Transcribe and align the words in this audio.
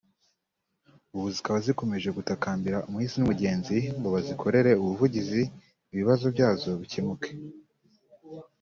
ubu 1.15 1.27
zikaba 1.35 1.57
zikomeje 1.65 2.09
gutakambira 2.17 2.83
umuhisi 2.87 3.15
n’umugenzi 3.17 3.77
ngo 3.97 4.07
bazikorere 4.15 4.71
ubuvugizi 4.81 5.41
ibibazo 5.93 6.25
byazo 6.35 6.69
bikemuke 6.81 7.29